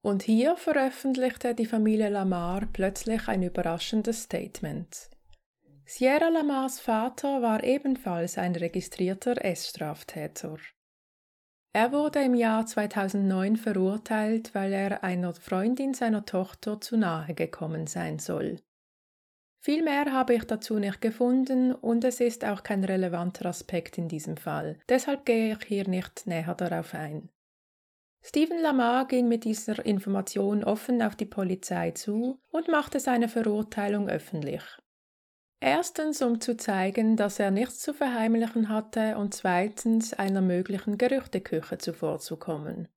Und 0.02 0.22
hier 0.22 0.56
veröffentlichte 0.56 1.54
die 1.54 1.66
Familie 1.66 2.08
Lamar 2.08 2.68
plötzlich 2.72 3.26
ein 3.26 3.42
überraschendes 3.42 4.24
Statement. 4.24 5.10
Sierra 5.84 6.28
Lamars 6.28 6.78
Vater 6.78 7.42
war 7.42 7.64
ebenfalls 7.64 8.38
ein 8.38 8.54
registrierter 8.54 9.44
S-Straftäter. 9.44 10.56
Er 11.74 11.90
wurde 11.90 12.22
im 12.22 12.34
Jahr 12.34 12.66
2009 12.66 13.56
verurteilt, 13.56 14.54
weil 14.54 14.72
er 14.72 15.02
einer 15.02 15.32
Freundin 15.32 15.94
seiner 15.94 16.26
Tochter 16.26 16.80
zu 16.80 16.98
nahe 16.98 17.32
gekommen 17.34 17.86
sein 17.86 18.18
soll. 18.18 18.60
Viel 19.64 19.82
mehr 19.82 20.12
habe 20.12 20.34
ich 20.34 20.44
dazu 20.44 20.78
nicht 20.78 21.00
gefunden 21.00 21.72
und 21.72 22.04
es 22.04 22.20
ist 22.20 22.44
auch 22.44 22.62
kein 22.62 22.84
relevanter 22.84 23.46
Aspekt 23.46 23.96
in 23.96 24.08
diesem 24.08 24.36
Fall. 24.36 24.78
Deshalb 24.88 25.24
gehe 25.24 25.52
ich 25.52 25.64
hier 25.64 25.88
nicht 25.88 26.26
näher 26.26 26.54
darauf 26.54 26.94
ein. 26.94 27.30
Stephen 28.24 28.60
Lamar 28.60 29.06
ging 29.06 29.28
mit 29.28 29.44
dieser 29.44 29.84
Information 29.86 30.64
offen 30.64 31.00
auf 31.00 31.16
die 31.16 31.26
Polizei 31.26 31.92
zu 31.92 32.40
und 32.50 32.68
machte 32.68 33.00
seine 33.00 33.28
Verurteilung 33.28 34.08
öffentlich. 34.08 34.62
Erstens, 35.64 36.20
um 36.22 36.40
zu 36.40 36.56
zeigen, 36.56 37.16
dass 37.16 37.38
er 37.38 37.52
nichts 37.52 37.78
zu 37.78 37.94
verheimlichen 37.94 38.68
hatte 38.68 39.16
und 39.16 39.32
zweitens 39.32 40.12
einer 40.12 40.40
möglichen 40.40 40.98
Gerüchteküche 40.98 41.78
zuvorzukommen. 41.78 42.88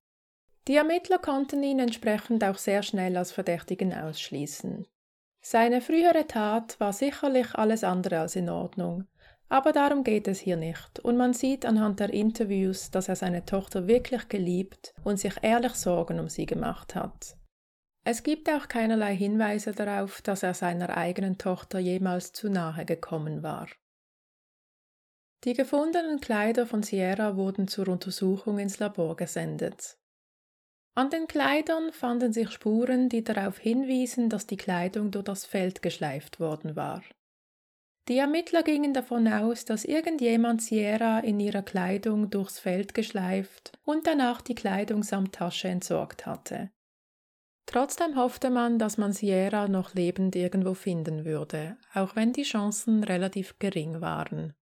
Die 0.67 0.75
Ermittler 0.75 1.19
konnten 1.19 1.61
ihn 1.61 1.77
entsprechend 1.77 2.43
auch 2.43 2.57
sehr 2.57 2.81
schnell 2.81 3.17
als 3.17 3.31
Verdächtigen 3.31 3.93
ausschließen. 3.93 4.87
Seine 5.41 5.79
frühere 5.79 6.25
Tat 6.25 6.79
war 6.79 6.91
sicherlich 6.91 7.53
alles 7.53 7.83
andere 7.83 8.21
als 8.21 8.35
in 8.35 8.49
Ordnung, 8.49 9.05
aber 9.47 9.71
darum 9.71 10.03
geht 10.03 10.27
es 10.27 10.39
hier 10.39 10.57
nicht, 10.57 10.99
und 11.01 11.17
man 11.17 11.33
sieht 11.33 11.67
anhand 11.67 11.99
der 11.99 12.11
Interviews, 12.11 12.89
dass 12.89 13.09
er 13.09 13.15
seine 13.15 13.45
Tochter 13.45 13.85
wirklich 13.85 14.27
geliebt 14.27 14.95
und 15.03 15.19
sich 15.19 15.35
ehrlich 15.43 15.75
Sorgen 15.75 16.19
um 16.19 16.29
sie 16.29 16.47
gemacht 16.47 16.95
hat. 16.95 17.37
Es 18.07 18.21
gibt 18.21 18.47
auch 18.49 18.67
keinerlei 18.67 19.15
Hinweise 19.15 19.71
darauf, 19.71 20.21
dass 20.21 20.43
er 20.43 20.53
seiner 20.53 20.95
eigenen 20.95 21.39
Tochter 21.39 21.79
jemals 21.79 22.33
zu 22.33 22.49
nahe 22.49 22.85
gekommen 22.85 23.41
war. 23.41 23.67
Die 25.43 25.53
gefundenen 25.53 26.21
Kleider 26.21 26.67
von 26.67 26.83
Sierra 26.83 27.35
wurden 27.35 27.67
zur 27.67 27.87
Untersuchung 27.87 28.59
ins 28.59 28.77
Labor 28.77 29.15
gesendet. 29.15 29.97
An 30.93 31.09
den 31.09 31.25
Kleidern 31.27 31.91
fanden 31.91 32.31
sich 32.31 32.51
Spuren, 32.51 33.09
die 33.09 33.23
darauf 33.23 33.57
hinwiesen, 33.57 34.29
dass 34.29 34.45
die 34.45 34.57
Kleidung 34.57 35.09
durch 35.09 35.25
das 35.25 35.45
Feld 35.45 35.81
geschleift 35.81 36.39
worden 36.39 36.75
war. 36.75 37.01
Die 38.07 38.19
Ermittler 38.19 38.61
gingen 38.61 38.93
davon 38.93 39.27
aus, 39.27 39.65
dass 39.65 39.83
irgendjemand 39.83 40.61
Sierra 40.61 41.21
in 41.21 41.39
ihrer 41.39 41.63
Kleidung 41.63 42.29
durchs 42.29 42.59
Feld 42.59 42.93
geschleift 42.93 43.71
und 43.83 44.05
danach 44.05 44.41
die 44.41 44.53
Kleidung 44.53 45.01
samt 45.01 45.33
Tasche 45.33 45.69
entsorgt 45.69 46.27
hatte. 46.27 46.69
Trotzdem 47.65 48.15
hoffte 48.15 48.49
man, 48.49 48.77
dass 48.77 48.97
man 48.97 49.11
Sierra 49.11 49.67
noch 49.67 49.93
lebend 49.93 50.35
irgendwo 50.35 50.73
finden 50.73 51.25
würde, 51.25 51.77
auch 51.93 52.15
wenn 52.15 52.31
die 52.31 52.43
Chancen 52.43 53.03
relativ 53.03 53.57
gering 53.59 54.01
waren. 54.01 54.53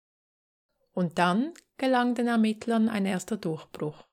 Und 0.93 1.17
dann 1.17 1.53
gelang 1.77 2.15
den 2.15 2.27
Ermittlern 2.27 2.88
ein 2.88 3.05
erster 3.05 3.38
Durchbruch. 3.38 4.05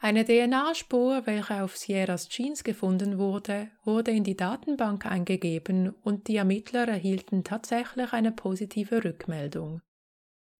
Eine 0.00 0.24
DNA-Spur, 0.24 1.26
welche 1.26 1.62
auf 1.62 1.76
Sierras 1.76 2.28
Jeans 2.28 2.62
gefunden 2.62 3.18
wurde, 3.18 3.70
wurde 3.84 4.12
in 4.12 4.22
die 4.22 4.36
Datenbank 4.36 5.06
eingegeben 5.06 5.90
und 6.02 6.28
die 6.28 6.36
Ermittler 6.36 6.86
erhielten 6.86 7.42
tatsächlich 7.42 8.12
eine 8.12 8.30
positive 8.30 9.02
Rückmeldung. 9.02 9.80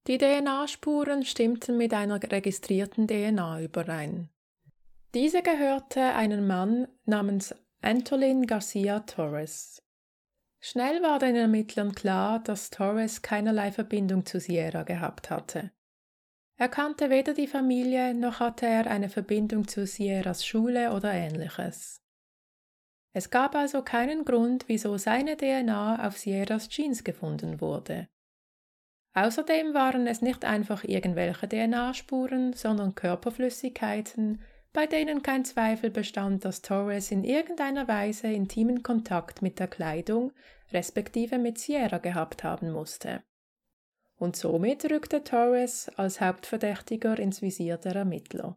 Die 0.08 0.18
DNA-Spuren 0.18 1.24
stimmten 1.24 1.76
mit 1.76 1.94
einer 1.94 2.20
registrierten 2.20 3.06
DNA 3.06 3.62
überein. 3.62 4.28
Diese 5.14 5.40
gehörte 5.42 6.02
einem 6.14 6.46
Mann 6.46 6.86
namens 7.06 7.54
Antolin 7.80 8.46
Garcia 8.46 9.00
Torres. 9.00 9.82
Schnell 10.60 11.02
war 11.02 11.18
den 11.18 11.34
Ermittlern 11.34 11.94
klar, 11.94 12.40
dass 12.40 12.68
Torres 12.68 13.22
keinerlei 13.22 13.72
Verbindung 13.72 14.26
zu 14.26 14.38
Sierra 14.38 14.82
gehabt 14.82 15.30
hatte. 15.30 15.70
Er 16.56 16.68
kannte 16.68 17.08
weder 17.08 17.32
die 17.32 17.46
Familie 17.46 18.12
noch 18.12 18.40
hatte 18.40 18.66
er 18.66 18.86
eine 18.88 19.08
Verbindung 19.08 19.66
zu 19.66 19.86
Sierras 19.86 20.44
Schule 20.44 20.92
oder 20.92 21.14
ähnliches. 21.14 22.02
Es 23.14 23.30
gab 23.30 23.54
also 23.54 23.80
keinen 23.82 24.26
Grund, 24.26 24.68
wieso 24.68 24.98
seine 24.98 25.38
DNA 25.38 26.06
auf 26.06 26.18
Sierras 26.18 26.68
Jeans 26.68 27.02
gefunden 27.02 27.62
wurde. 27.62 28.08
Außerdem 29.14 29.72
waren 29.72 30.06
es 30.06 30.20
nicht 30.20 30.44
einfach 30.44 30.84
irgendwelche 30.84 31.48
DNA-Spuren, 31.48 32.52
sondern 32.52 32.94
Körperflüssigkeiten, 32.94 34.42
bei 34.72 34.86
denen 34.86 35.22
kein 35.22 35.44
Zweifel 35.44 35.90
bestand, 35.90 36.44
dass 36.44 36.62
Torres 36.62 37.10
in 37.10 37.24
irgendeiner 37.24 37.88
Weise 37.88 38.28
intimen 38.28 38.82
Kontakt 38.82 39.42
mit 39.42 39.58
der 39.58 39.68
Kleidung 39.68 40.32
respektive 40.72 41.38
mit 41.38 41.58
Sierra 41.58 41.98
gehabt 41.98 42.44
haben 42.44 42.70
musste 42.70 43.22
und 44.18 44.36
somit 44.36 44.90
rückte 44.90 45.24
Torres 45.24 45.88
als 45.96 46.20
Hauptverdächtiger 46.20 47.18
ins 47.18 47.40
Visier 47.40 47.76
der 47.78 47.94
Ermittler. 47.94 48.56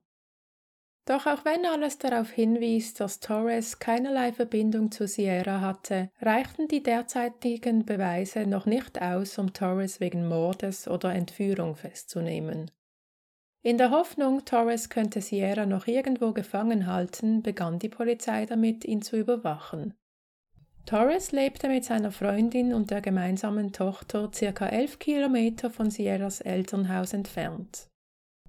Doch 1.05 1.25
auch 1.25 1.45
wenn 1.45 1.65
alles 1.65 1.97
darauf 1.97 2.29
hinwies, 2.29 2.93
dass 2.93 3.19
Torres 3.19 3.79
keinerlei 3.79 4.33
Verbindung 4.33 4.91
zu 4.91 5.07
Sierra 5.07 5.61
hatte, 5.61 6.11
reichten 6.21 6.67
die 6.67 6.83
derzeitigen 6.83 7.85
Beweise 7.85 8.45
noch 8.45 8.65
nicht 8.65 9.01
aus, 9.01 9.37
um 9.37 9.51
Torres 9.53 9.99
wegen 9.99 10.27
Mordes 10.27 10.87
oder 10.87 11.13
Entführung 11.13 11.75
festzunehmen. 11.75 12.69
In 13.63 13.77
der 13.77 13.91
Hoffnung, 13.91 14.43
Torres 14.43 14.89
könnte 14.89 15.21
Sierra 15.21 15.67
noch 15.67 15.85
irgendwo 15.85 16.31
gefangen 16.31 16.87
halten, 16.87 17.43
begann 17.43 17.77
die 17.77 17.89
Polizei 17.89 18.47
damit, 18.47 18.85
ihn 18.85 19.03
zu 19.03 19.17
überwachen. 19.17 19.93
Torres 20.87 21.31
lebte 21.31 21.67
mit 21.67 21.85
seiner 21.85 22.11
Freundin 22.11 22.73
und 22.73 22.89
der 22.89 23.01
gemeinsamen 23.01 23.71
Tochter 23.71 24.31
circa 24.33 24.67
elf 24.67 24.97
Kilometer 24.97 25.69
von 25.69 25.91
Sierras 25.91 26.41
Elternhaus 26.41 27.13
entfernt. 27.13 27.87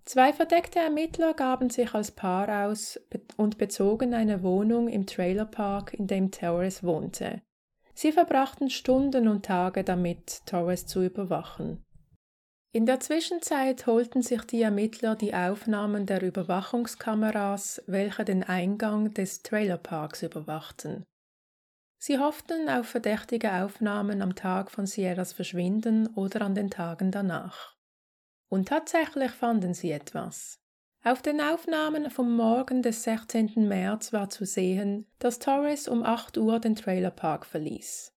Zwei 0.07 0.33
verdeckte 0.33 0.79
Ermittler 0.79 1.35
gaben 1.35 1.69
sich 1.69 1.95
als 1.95 2.11
Paar 2.11 2.67
aus 2.67 2.99
und 3.37 3.59
bezogen 3.59 4.15
eine 4.15 4.43
Wohnung 4.43 4.89
im 4.89 5.07
Trailerpark, 5.07 5.93
in 5.95 6.07
dem 6.07 6.31
Torres 6.31 6.83
wohnte. 6.83 7.43
Sie 7.95 8.13
verbrachten 8.13 8.71
Stunden 8.71 9.29
und 9.29 9.45
Tage 9.45 9.85
damit, 9.85 10.41
Torres 10.47 10.87
zu 10.87 11.05
überwachen. 11.05 11.85
In 12.75 12.87
der 12.87 13.01
Zwischenzeit 13.01 13.87
holten 13.87 14.23
sich 14.23 14.43
die 14.45 14.63
Ermittler 14.63 15.15
die 15.15 15.35
Aufnahmen 15.35 16.07
der 16.07 16.23
Überwachungskameras, 16.23 17.83
welche 17.87 18.25
den 18.25 18.43
Eingang 18.43 19.13
des 19.13 19.43
Trailerparks 19.43 20.23
überwachten. 20.23 21.05
Sie 21.99 22.19
hofften 22.19 22.71
auf 22.71 22.87
verdächtige 22.89 23.53
Aufnahmen 23.53 24.23
am 24.23 24.35
Tag 24.35 24.71
von 24.71 24.87
Sierras 24.87 25.35
Verschwinden 25.35 26.07
oder 26.15 26.41
an 26.41 26.55
den 26.55 26.71
Tagen 26.71 27.11
danach. 27.11 27.77
Und 28.49 28.69
tatsächlich 28.69 29.33
fanden 29.33 29.75
sie 29.75 29.93
etwas. 29.93 30.59
Auf 31.05 31.21
den 31.21 31.43
Aufnahmen 31.43 32.11
vom 32.11 32.35
Morgen 32.35 32.81
des 32.81 33.03
16. 33.03 33.69
März 33.69 34.15
war 34.15 34.31
zu 34.31 34.47
sehen, 34.47 35.07
dass 35.19 35.39
Torres 35.39 35.89
um 35.89 36.05
8 36.05 36.39
Uhr 36.39 36.59
den 36.59 36.75
Trailerpark 36.75 37.45
verließ. 37.45 38.12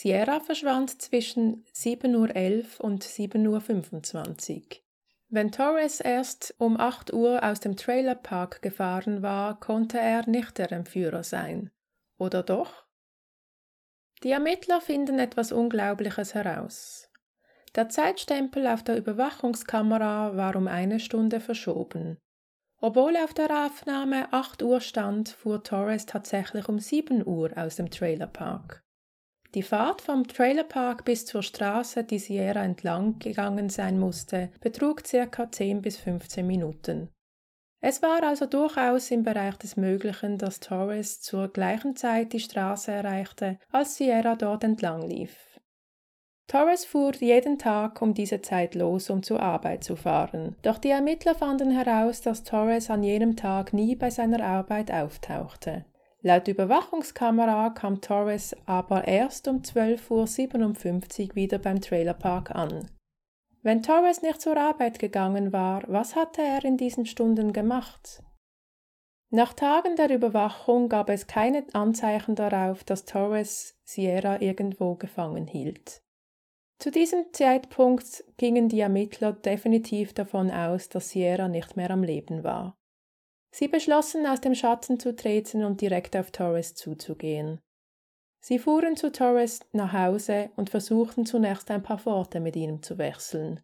Sierra 0.00 0.40
verschwand 0.40 1.02
zwischen 1.02 1.62
7.11 1.74 2.78
Uhr 2.78 2.84
und 2.86 3.04
7.25 3.04 4.56
Uhr. 4.56 4.62
Wenn 5.28 5.52
Torres 5.52 6.00
erst 6.00 6.54
um 6.56 6.80
8 6.80 7.12
Uhr 7.12 7.42
aus 7.42 7.60
dem 7.60 7.76
Trailerpark 7.76 8.62
gefahren 8.62 9.20
war, 9.20 9.60
konnte 9.60 10.00
er 10.00 10.26
nicht 10.26 10.56
der 10.56 10.72
Entführer 10.72 11.22
sein. 11.22 11.70
Oder 12.16 12.42
doch? 12.42 12.86
Die 14.22 14.30
Ermittler 14.30 14.80
finden 14.80 15.18
etwas 15.18 15.52
Unglaubliches 15.52 16.32
heraus. 16.32 17.10
Der 17.74 17.90
Zeitstempel 17.90 18.68
auf 18.68 18.82
der 18.82 18.96
Überwachungskamera 18.96 20.34
war 20.34 20.56
um 20.56 20.66
eine 20.66 20.98
Stunde 20.98 21.40
verschoben. 21.40 22.16
Obwohl 22.80 23.18
auf 23.18 23.34
der 23.34 23.66
Aufnahme 23.66 24.32
8 24.32 24.62
Uhr 24.62 24.80
stand, 24.80 25.28
fuhr 25.28 25.62
Torres 25.62 26.06
tatsächlich 26.06 26.70
um 26.70 26.78
7 26.78 27.26
Uhr 27.26 27.50
aus 27.54 27.76
dem 27.76 27.90
Trailerpark. 27.90 28.82
Die 29.54 29.62
Fahrt 29.62 30.00
vom 30.00 30.28
Trailerpark 30.28 31.04
bis 31.04 31.26
zur 31.26 31.42
Straße, 31.42 32.04
die 32.04 32.20
Sierra 32.20 32.62
entlang 32.62 33.18
gegangen 33.18 33.68
sein 33.68 33.98
musste, 33.98 34.50
betrug 34.60 35.04
circa 35.04 35.50
10 35.50 35.82
bis 35.82 35.96
15 35.96 36.46
Minuten. 36.46 37.08
Es 37.82 38.00
war 38.00 38.22
also 38.22 38.46
durchaus 38.46 39.10
im 39.10 39.24
Bereich 39.24 39.56
des 39.56 39.76
Möglichen, 39.76 40.38
dass 40.38 40.60
Torres 40.60 41.20
zur 41.20 41.48
gleichen 41.48 41.96
Zeit 41.96 42.32
die 42.32 42.40
Straße 42.40 42.92
erreichte, 42.92 43.58
als 43.72 43.96
Sierra 43.96 44.36
dort 44.36 44.62
entlang 44.62 45.02
lief. 45.02 45.34
Torres 46.46 46.84
fuhr 46.84 47.14
jeden 47.14 47.58
Tag 47.58 48.02
um 48.02 48.12
diese 48.12 48.42
Zeit 48.42 48.74
los, 48.74 49.08
um 49.08 49.22
zur 49.22 49.40
Arbeit 49.40 49.82
zu 49.82 49.96
fahren. 49.96 50.56
Doch 50.62 50.78
die 50.78 50.90
Ermittler 50.90 51.34
fanden 51.34 51.70
heraus, 51.70 52.20
dass 52.20 52.44
Torres 52.44 52.90
an 52.90 53.02
jenem 53.02 53.34
Tag 53.34 53.72
nie 53.72 53.96
bei 53.96 54.10
seiner 54.10 54.44
Arbeit 54.44 54.92
auftauchte. 54.92 55.84
Laut 56.22 56.48
Überwachungskamera 56.48 57.70
kam 57.70 58.02
Torres 58.02 58.54
aber 58.66 59.08
erst 59.08 59.48
um 59.48 59.62
12.57 59.62 61.30
Uhr 61.30 61.34
wieder 61.34 61.58
beim 61.58 61.80
Trailerpark 61.80 62.50
an. 62.50 62.90
Wenn 63.62 63.82
Torres 63.82 64.20
nicht 64.20 64.40
zur 64.40 64.56
Arbeit 64.56 64.98
gegangen 64.98 65.52
war, 65.52 65.82
was 65.86 66.16
hatte 66.16 66.42
er 66.42 66.64
in 66.64 66.76
diesen 66.76 67.06
Stunden 67.06 67.52
gemacht? 67.52 68.22
Nach 69.30 69.54
Tagen 69.54 69.96
der 69.96 70.10
Überwachung 70.10 70.88
gab 70.88 71.08
es 71.08 71.26
keine 71.26 71.64
Anzeichen 71.72 72.34
darauf, 72.34 72.84
dass 72.84 73.04
Torres 73.04 73.78
Sierra 73.84 74.40
irgendwo 74.40 74.96
gefangen 74.96 75.46
hielt. 75.46 76.02
Zu 76.78 76.90
diesem 76.90 77.32
Zeitpunkt 77.32 78.24
gingen 78.38 78.68
die 78.68 78.80
Ermittler 78.80 79.32
definitiv 79.32 80.14
davon 80.14 80.50
aus, 80.50 80.88
dass 80.88 81.10
Sierra 81.10 81.48
nicht 81.48 81.76
mehr 81.76 81.90
am 81.90 82.02
Leben 82.02 82.42
war. 82.42 82.79
Sie 83.50 83.68
beschlossen, 83.68 84.26
aus 84.26 84.40
dem 84.40 84.54
Schatten 84.54 85.00
zu 85.00 85.14
treten 85.14 85.64
und 85.64 85.80
direkt 85.80 86.16
auf 86.16 86.30
Torres 86.30 86.74
zuzugehen. 86.74 87.60
Sie 88.40 88.58
fuhren 88.58 88.96
zu 88.96 89.12
Torres 89.12 89.60
nach 89.72 89.92
Hause 89.92 90.50
und 90.56 90.70
versuchten 90.70 91.26
zunächst 91.26 91.70
ein 91.70 91.82
paar 91.82 92.04
Worte 92.06 92.40
mit 92.40 92.56
ihm 92.56 92.82
zu 92.82 92.96
wechseln. 92.96 93.60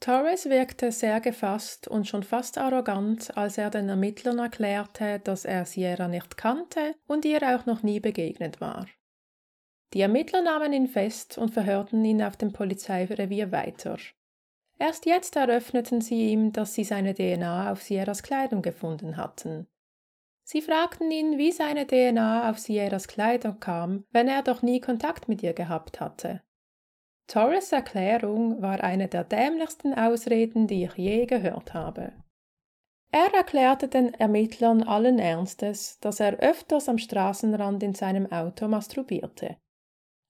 Torres 0.00 0.50
wirkte 0.50 0.92
sehr 0.92 1.20
gefasst 1.20 1.88
und 1.88 2.06
schon 2.06 2.22
fast 2.22 2.58
arrogant, 2.58 3.34
als 3.36 3.56
er 3.56 3.70
den 3.70 3.88
Ermittlern 3.88 4.38
erklärte, 4.38 5.20
dass 5.20 5.46
er 5.46 5.64
Sierra 5.64 6.06
nicht 6.08 6.36
kannte 6.36 6.94
und 7.06 7.24
ihr 7.24 7.42
auch 7.42 7.64
noch 7.64 7.82
nie 7.82 8.00
begegnet 8.00 8.60
war. 8.60 8.86
Die 9.94 10.02
Ermittler 10.02 10.42
nahmen 10.42 10.74
ihn 10.74 10.88
fest 10.88 11.38
und 11.38 11.54
verhörten 11.54 12.04
ihn 12.04 12.22
auf 12.22 12.36
dem 12.36 12.52
Polizeirevier 12.52 13.50
weiter. 13.52 13.96
Erst 14.78 15.06
jetzt 15.06 15.36
eröffneten 15.36 16.00
sie 16.00 16.30
ihm, 16.30 16.52
dass 16.52 16.74
sie 16.74 16.84
seine 16.84 17.14
DNA 17.14 17.72
auf 17.72 17.82
Sierras 17.82 18.22
Kleidung 18.22 18.62
gefunden 18.62 19.16
hatten. 19.16 19.66
Sie 20.44 20.60
fragten 20.62 21.10
ihn, 21.10 21.38
wie 21.38 21.50
seine 21.50 21.86
DNA 21.86 22.50
auf 22.50 22.58
Sierras 22.58 23.08
Kleidung 23.08 23.58
kam, 23.58 24.04
wenn 24.12 24.28
er 24.28 24.42
doch 24.42 24.62
nie 24.62 24.80
Kontakt 24.80 25.28
mit 25.28 25.42
ihr 25.42 25.54
gehabt 25.54 26.00
hatte. 26.00 26.42
Torres 27.26 27.72
Erklärung 27.72 28.62
war 28.62 28.84
eine 28.84 29.08
der 29.08 29.24
dämlichsten 29.24 29.94
Ausreden, 29.94 30.68
die 30.68 30.84
ich 30.84 30.94
je 30.94 31.26
gehört 31.26 31.74
habe. 31.74 32.12
Er 33.10 33.34
erklärte 33.34 33.88
den 33.88 34.14
Ermittlern 34.14 34.82
allen 34.82 35.18
Ernstes, 35.18 35.98
dass 36.00 36.20
er 36.20 36.38
öfters 36.38 36.88
am 36.88 36.98
Straßenrand 36.98 37.82
in 37.82 37.94
seinem 37.94 38.30
Auto 38.30 38.68
masturbierte. 38.68 39.56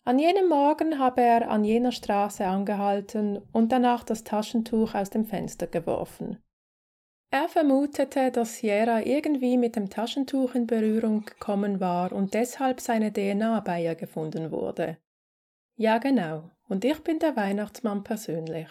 An 0.07 0.21
jenem 0.21 0.49
Morgen 0.49 1.01
habe 1.01 1.21
er 1.21 1.51
an 1.51 1.65
jener 1.65 1.91
Straße 1.91 2.47
angehalten 2.47 3.43
und 3.51 3.73
danach 3.73 4.05
das 4.05 4.23
Taschentuch 4.23 4.95
aus 4.95 5.11
dem 5.11 5.25
Fenster 5.25 5.67
geworfen. 5.67 6.39
Er 7.33 7.49
vermutete, 7.49 8.31
dass 8.31 8.59
Sierra 8.59 9.01
irgendwie 9.01 9.57
mit 9.59 9.75
dem 9.75 9.91
Taschentuch 9.91 10.55
in 10.55 10.69
Berührung 10.69 11.25
gekommen 11.25 11.81
war 11.81 12.13
und 12.13 12.35
deshalb 12.35 12.81
seine 12.81 13.13
DNA 13.13 13.59
bei 13.59 13.83
ihr 13.83 13.97
gefunden 13.97 14.53
wurde. 14.53 14.99
Ja, 15.75 15.99
genau, 15.99 16.53
und 16.69 16.85
ich 16.85 17.01
bin 17.01 17.19
der 17.19 17.35
Weihnachtsmann 17.35 18.05
persönlich. 18.05 18.69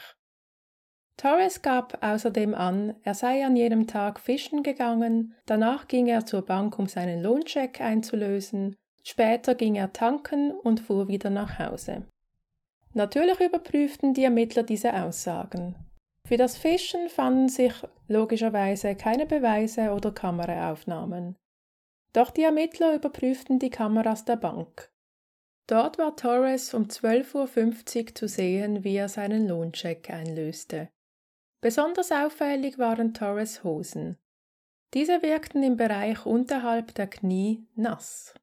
Torres 1.18 1.62
gab 1.62 2.02
außerdem 2.02 2.56
an, 2.56 2.96
er 3.04 3.14
sei 3.14 3.46
an 3.46 3.58
jenem 3.58 3.88
Tag 3.88 4.22
fischen 4.22 4.64
gegangen, 4.64 5.36
danach 5.46 5.90
ging 5.90 6.08
er 6.08 6.26
zur 6.26 6.46
Bank, 6.46 6.80
um 6.80 6.88
seinen 6.88 7.22
Lohncheck 7.22 7.82
einzulösen, 7.82 8.78
später 9.06 9.56
ging 9.56 9.76
er 9.76 9.94
tanken 9.94 10.52
und 10.52 10.80
fuhr 10.80 11.08
wieder 11.08 11.30
nach 11.30 11.60
Hause. 11.60 12.06
Natürlich 12.94 13.40
überprüften 13.40 14.14
die 14.14 14.24
Ermittler 14.24 14.64
diese 14.64 14.94
Aussagen. 14.94 15.76
Für 16.26 16.38
das 16.38 16.58
Fischen 16.58 17.10
fanden 17.10 17.50
sich 17.50 17.74
logischerweise 18.08 18.96
keine 18.96 19.26
Beweise 19.26 19.92
oder 19.92 20.12
Kameraaufnahmen. 20.12 21.36
Doch 22.14 22.32
die 22.32 22.44
Ermittler 22.44 22.96
überprüften 22.96 23.60
die 23.60 23.70
Kameras 23.70 24.26
der 24.26 24.38
Bank. 24.38 24.90
Dort 25.68 25.98
war 25.98 26.16
Torres 26.16 26.74
um 26.74 26.86
12.50 26.86 27.36
Uhr 28.10 28.16
zu 28.16 28.28
sehen, 28.28 28.84
wie 28.84 28.96
er 28.96 29.10
seinen 29.10 29.48
Lohncheck 29.48 30.10
einlöste. 30.10 30.90
Besonders 31.62 32.12
auffällig 32.12 32.78
waren 32.78 33.14
Torres 33.14 33.64
Hosen. 33.64 34.18
Diese 34.94 35.22
wirkten 35.22 35.64
im 35.64 35.76
Bereich 35.78 36.26
unterhalb 36.26 36.94
der 36.96 37.08
Knie 37.08 37.68
nass. 37.76 38.34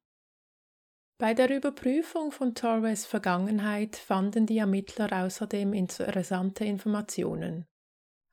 Bei 1.17 1.33
der 1.33 1.55
Überprüfung 1.55 2.31
von 2.31 2.55
Torres 2.55 3.05
Vergangenheit 3.05 3.95
fanden 3.95 4.45
die 4.45 4.57
Ermittler 4.57 5.23
außerdem 5.23 5.73
interessante 5.73 6.65
Informationen. 6.65 7.65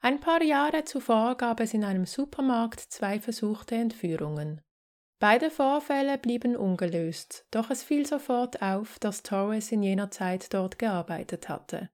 Ein 0.03 0.19
paar 0.19 0.43
Jahre 0.43 0.85
zuvor 0.85 1.37
gab 1.37 1.61
es 1.61 1.75
in 1.75 1.85
einem 1.85 2.07
Supermarkt 2.07 2.81
zwei 2.81 3.21
versuchte 3.21 3.75
Entführungen. 3.75 4.63
Beide 5.21 5.51
Vorfälle 5.51 6.17
blieben 6.17 6.57
ungelöst, 6.57 7.47
doch 7.51 7.69
es 7.69 7.83
fiel 7.83 8.07
sofort 8.07 8.63
auf, 8.63 8.99
dass 8.99 9.23
Torres 9.23 9.71
in 9.71 9.83
jener 9.83 10.11
Zeit 10.11 10.55
dort 10.55 10.79
gearbeitet 10.79 11.51
hatte. 11.51 11.91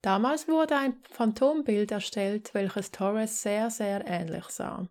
Damals 0.00 0.48
wurde 0.48 0.76
ein 0.76 1.02
Phantombild 1.10 1.90
erstellt, 1.90 2.54
welches 2.54 2.90
Torres 2.90 3.42
sehr, 3.42 3.70
sehr 3.70 4.06
ähnlich 4.06 4.46
sah. 4.46 4.88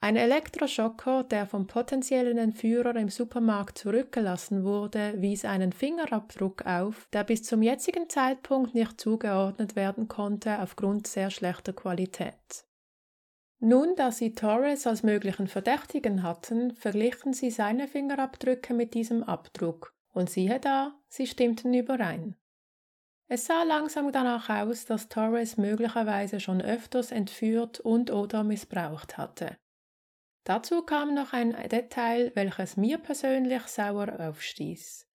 Ein 0.00 0.14
Elektroschocker, 0.14 1.24
der 1.24 1.44
vom 1.46 1.66
potenziellen 1.66 2.38
Entführer 2.38 2.94
im 2.94 3.08
Supermarkt 3.08 3.78
zurückgelassen 3.78 4.62
wurde, 4.62 5.14
wies 5.16 5.44
einen 5.44 5.72
Fingerabdruck 5.72 6.64
auf, 6.66 7.08
der 7.12 7.24
bis 7.24 7.42
zum 7.42 7.62
jetzigen 7.62 8.08
Zeitpunkt 8.08 8.74
nicht 8.74 9.00
zugeordnet 9.00 9.74
werden 9.74 10.06
konnte 10.06 10.60
aufgrund 10.60 11.08
sehr 11.08 11.30
schlechter 11.30 11.72
Qualität. 11.72 12.64
Nun, 13.58 13.96
da 13.96 14.12
sie 14.12 14.34
Torres 14.34 14.86
als 14.86 15.02
möglichen 15.02 15.48
Verdächtigen 15.48 16.22
hatten, 16.22 16.76
verglichen 16.76 17.32
sie 17.32 17.50
seine 17.50 17.88
Fingerabdrücke 17.88 18.74
mit 18.74 18.94
diesem 18.94 19.24
Abdruck, 19.24 19.96
und 20.12 20.30
siehe 20.30 20.60
da, 20.60 20.94
sie 21.08 21.26
stimmten 21.26 21.74
überein. 21.74 22.36
Es 23.26 23.46
sah 23.46 23.64
langsam 23.64 24.12
danach 24.12 24.48
aus, 24.48 24.84
dass 24.84 25.08
Torres 25.08 25.56
möglicherweise 25.56 26.38
schon 26.38 26.62
öfters 26.62 27.10
entführt 27.10 27.80
und 27.80 28.12
oder 28.12 28.44
missbraucht 28.44 29.18
hatte. 29.18 29.56
Dazu 30.48 30.80
kam 30.80 31.12
noch 31.12 31.34
ein 31.34 31.54
Detail, 31.68 32.32
welches 32.34 32.78
mir 32.78 32.96
persönlich 32.96 33.64
sauer 33.64 34.18
aufstieß. 34.18 35.06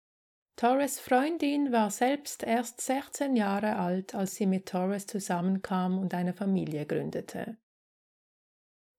Torres 0.56 1.00
Freundin 1.00 1.72
war 1.72 1.90
selbst 1.90 2.44
erst 2.44 2.82
16 2.82 3.36
Jahre 3.36 3.78
alt, 3.78 4.14
als 4.14 4.36
sie 4.36 4.46
mit 4.46 4.68
Torres 4.68 5.08
zusammenkam 5.08 5.98
und 5.98 6.14
eine 6.14 6.36
Familie 6.36 6.86
gründete. 6.86 7.58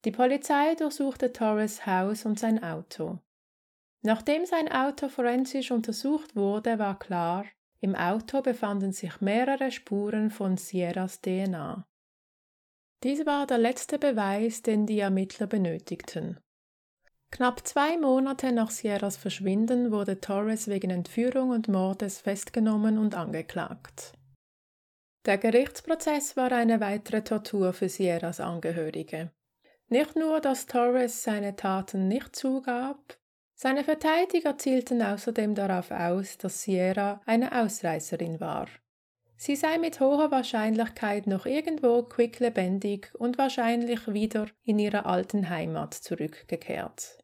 Die 0.05 0.11
Polizei 0.11 0.75
durchsuchte 0.75 1.33
Torres 1.33 1.87
Haus 1.87 2.27
und 2.27 2.40
sein 2.40 2.61
Auto. 2.64 3.20
Nachdem 4.03 4.44
sein 4.44 4.68
Auto 4.73 5.09
forensisch 5.09 5.70
untersucht 5.70 6.35
wurde, 6.35 6.81
war 6.81 6.99
klar, 6.99 7.44
im 7.79 7.94
Auto 7.94 8.42
befanden 8.42 8.90
sich 8.90 9.20
mehrere 9.20 9.70
Spuren 9.70 10.33
von 10.33 10.57
Sierras 10.57 11.20
DNA. 11.20 11.87
Dies 13.04 13.26
war 13.26 13.46
der 13.46 13.58
letzte 13.58 13.98
Beweis, 13.98 14.62
den 14.62 14.86
die 14.86 14.98
Ermittler 14.98 15.46
benötigten. 15.46 16.40
Knapp 17.30 17.66
zwei 17.66 17.98
Monate 17.98 18.50
nach 18.50 18.70
Sierras 18.70 19.18
Verschwinden 19.18 19.92
wurde 19.92 20.20
Torres 20.20 20.68
wegen 20.68 20.88
Entführung 20.88 21.50
und 21.50 21.68
Mordes 21.68 22.20
festgenommen 22.20 22.96
und 22.96 23.14
angeklagt. 23.14 24.14
Der 25.26 25.36
Gerichtsprozess 25.36 26.34
war 26.38 26.50
eine 26.52 26.80
weitere 26.80 27.22
Tortur 27.22 27.74
für 27.74 27.90
Sierras 27.90 28.40
Angehörige. 28.40 29.32
Nicht 29.88 30.16
nur, 30.16 30.40
dass 30.40 30.64
Torres 30.66 31.22
seine 31.22 31.56
Taten 31.56 32.08
nicht 32.08 32.34
zugab, 32.34 33.18
seine 33.54 33.84
Verteidiger 33.84 34.56
zielten 34.56 35.02
außerdem 35.02 35.54
darauf 35.54 35.90
aus, 35.90 36.38
dass 36.38 36.62
Sierra 36.62 37.20
eine 37.26 37.62
Ausreißerin 37.62 38.40
war. 38.40 38.66
Sie 39.37 39.57
sei 39.57 39.79
mit 39.79 40.01
hoher 40.01 40.31
Wahrscheinlichkeit 40.31 41.27
noch 41.27 41.44
irgendwo 41.44 42.03
quicklebendig 42.03 43.12
und 43.18 43.37
wahrscheinlich 43.37 44.12
wieder 44.12 44.47
in 44.62 44.79
ihre 44.79 45.07
alten 45.07 45.49
Heimat 45.49 45.94
zurückgekehrt. 45.94 47.18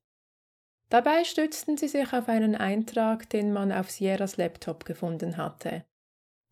Dabei 0.88 1.22
stützten 1.24 1.76
sie 1.76 1.86
sich 1.86 2.12
auf 2.12 2.28
einen 2.28 2.56
Eintrag, 2.56 3.30
den 3.30 3.52
man 3.52 3.70
auf 3.70 3.90
Sierras 3.90 4.36
Laptop 4.36 4.84
gefunden 4.84 5.36
hatte. 5.36 5.84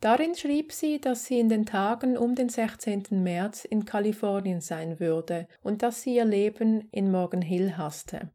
Darin 0.01 0.37
schrieb 0.37 0.73
sie, 0.73 1.01
dass 1.01 1.25
sie 1.25 1.41
in 1.41 1.49
den 1.49 1.67
Tagen 1.67 2.17
um 2.17 2.37
den 2.37 2.49
16. 2.49 3.07
März 3.11 3.65
in 3.65 3.85
Kalifornien 3.85 4.61
sein 4.61 5.01
würde 5.01 5.49
und 5.63 5.83
dass 5.83 6.03
sie 6.03 6.15
ihr 6.15 6.25
Leben 6.25 6.89
in 6.93 7.11
Morgan 7.11 7.43
Hill 7.43 7.77
hasste. 7.77 8.31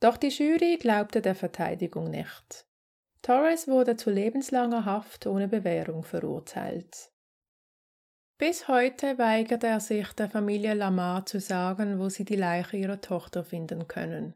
Doch 0.00 0.18
die 0.18 0.28
Jury 0.28 0.76
glaubte 0.76 1.22
der 1.22 1.34
Verteidigung 1.34 2.10
nicht. 2.10 2.66
Torres 3.24 3.66
wurde 3.68 3.96
zu 3.96 4.10
lebenslanger 4.10 4.84
Haft 4.84 5.26
ohne 5.26 5.48
Bewährung 5.48 6.04
verurteilt. 6.04 7.10
Bis 8.36 8.68
heute 8.68 9.16
weigert 9.16 9.64
er 9.64 9.80
sich, 9.80 10.12
der 10.12 10.28
Familie 10.28 10.74
Lamar 10.74 11.24
zu 11.24 11.40
sagen, 11.40 11.98
wo 11.98 12.10
sie 12.10 12.26
die 12.26 12.36
Leiche 12.36 12.76
ihrer 12.76 13.00
Tochter 13.00 13.42
finden 13.42 13.88
können. 13.88 14.34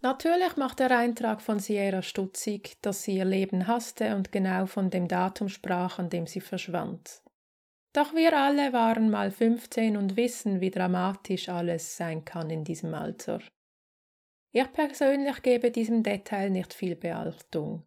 Natürlich 0.00 0.56
macht 0.56 0.80
der 0.80 0.90
Eintrag 0.90 1.40
von 1.40 1.60
Sierra 1.60 2.02
stutzig, 2.02 2.76
dass 2.82 3.04
sie 3.04 3.18
ihr 3.18 3.24
Leben 3.24 3.68
hasste 3.68 4.16
und 4.16 4.32
genau 4.32 4.66
von 4.66 4.90
dem 4.90 5.06
Datum 5.06 5.48
sprach, 5.48 6.00
an 6.00 6.10
dem 6.10 6.26
sie 6.26 6.40
verschwand. 6.40 7.22
Doch 7.92 8.14
wir 8.14 8.36
alle 8.36 8.72
waren 8.72 9.10
mal 9.10 9.30
15 9.30 9.96
und 9.96 10.16
wissen, 10.16 10.60
wie 10.60 10.72
dramatisch 10.72 11.48
alles 11.48 11.96
sein 11.96 12.24
kann 12.24 12.50
in 12.50 12.64
diesem 12.64 12.94
Alter. 12.94 13.40
Ich 14.52 14.72
persönlich 14.72 15.42
gebe 15.42 15.70
diesem 15.70 16.02
Detail 16.02 16.50
nicht 16.50 16.74
viel 16.74 16.96
Beachtung. 16.96 17.84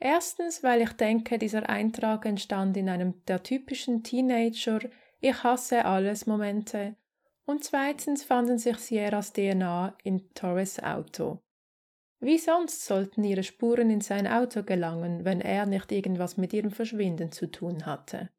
Erstens, 0.00 0.62
weil 0.62 0.82
ich 0.82 0.92
denke, 0.92 1.38
dieser 1.38 1.68
Eintrag 1.68 2.24
entstand 2.24 2.76
in 2.76 2.88
einem 2.88 3.24
der 3.26 3.42
typischen 3.42 4.02
Teenager 4.02 4.80
Ich 5.20 5.42
hasse 5.42 5.84
alles 5.84 6.26
Momente 6.26 6.96
und 7.44 7.64
zweitens 7.64 8.24
fanden 8.24 8.58
sich 8.58 8.76
Sierras 8.76 9.32
DNA 9.32 9.96
in 10.04 10.32
Torres 10.34 10.82
Auto. 10.82 11.40
Wie 12.20 12.38
sonst 12.38 12.84
sollten 12.84 13.24
ihre 13.24 13.42
Spuren 13.42 13.90
in 13.90 14.00
sein 14.00 14.26
Auto 14.26 14.62
gelangen, 14.62 15.24
wenn 15.24 15.40
er 15.40 15.66
nicht 15.66 15.90
irgendwas 15.92 16.36
mit 16.36 16.52
ihrem 16.52 16.70
Verschwinden 16.70 17.32
zu 17.32 17.50
tun 17.50 17.86
hatte? 17.86 18.30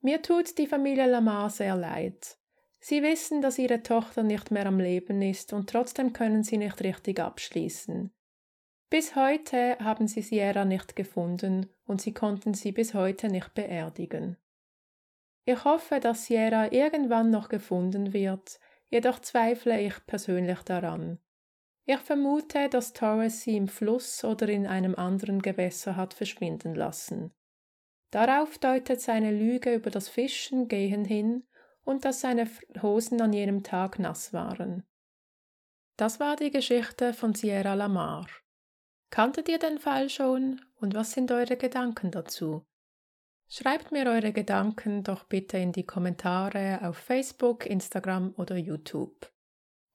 Mir 0.00 0.22
tut 0.22 0.58
die 0.58 0.66
Familie 0.66 1.06
Lamar 1.06 1.50
sehr 1.50 1.76
leid. 1.76 2.37
Sie 2.80 3.02
wissen, 3.02 3.42
dass 3.42 3.58
ihre 3.58 3.82
Tochter 3.82 4.22
nicht 4.22 4.50
mehr 4.50 4.66
am 4.66 4.78
Leben 4.78 5.20
ist 5.20 5.52
und 5.52 5.68
trotzdem 5.68 6.12
können 6.12 6.44
sie 6.44 6.58
nicht 6.58 6.82
richtig 6.82 7.20
abschließen. 7.20 8.10
Bis 8.90 9.16
heute 9.16 9.78
haben 9.80 10.08
sie 10.08 10.22
Sierra 10.22 10.64
nicht 10.64 10.96
gefunden 10.96 11.68
und 11.84 12.00
sie 12.00 12.14
konnten 12.14 12.54
sie 12.54 12.72
bis 12.72 12.94
heute 12.94 13.28
nicht 13.28 13.52
beerdigen. 13.54 14.36
Ich 15.44 15.64
hoffe, 15.64 16.00
dass 16.00 16.26
Sierra 16.26 16.72
irgendwann 16.72 17.30
noch 17.30 17.48
gefunden 17.48 18.12
wird, 18.12 18.60
jedoch 18.90 19.18
zweifle 19.20 19.80
ich 19.80 19.94
persönlich 20.06 20.60
daran. 20.60 21.18
Ich 21.84 21.98
vermute, 21.98 22.68
dass 22.68 22.92
Torres 22.92 23.42
sie 23.42 23.56
im 23.56 23.66
Fluss 23.66 24.24
oder 24.24 24.48
in 24.48 24.66
einem 24.66 24.94
anderen 24.94 25.40
Gewässer 25.40 25.96
hat 25.96 26.14
verschwinden 26.14 26.74
lassen. 26.74 27.32
Darauf 28.10 28.58
deutet 28.58 29.00
seine 29.00 29.32
Lüge 29.32 29.74
über 29.74 29.90
das 29.90 30.08
Fischen 30.08 30.68
gehen 30.68 31.04
hin 31.04 31.44
und 31.88 32.04
dass 32.04 32.20
seine 32.20 32.46
Hosen 32.82 33.18
an 33.22 33.32
jenem 33.32 33.62
Tag 33.62 33.98
nass 33.98 34.34
waren. 34.34 34.84
Das 35.96 36.20
war 36.20 36.36
die 36.36 36.50
Geschichte 36.50 37.14
von 37.14 37.34
Sierra 37.34 37.72
Lamar. 37.72 38.26
Kanntet 39.08 39.48
ihr 39.48 39.58
den 39.58 39.78
Fall 39.78 40.10
schon 40.10 40.60
und 40.80 40.94
was 40.94 41.12
sind 41.12 41.32
eure 41.32 41.56
Gedanken 41.56 42.10
dazu? 42.10 42.66
Schreibt 43.48 43.90
mir 43.90 44.04
eure 44.04 44.34
Gedanken 44.34 45.02
doch 45.02 45.24
bitte 45.24 45.56
in 45.56 45.72
die 45.72 45.86
Kommentare 45.86 46.80
auf 46.82 46.98
Facebook, 46.98 47.64
Instagram 47.64 48.34
oder 48.36 48.56
YouTube. 48.56 49.32